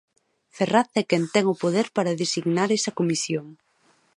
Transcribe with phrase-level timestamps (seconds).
[0.55, 3.45] Ferraz é quen ten o poder para designar esa comisión.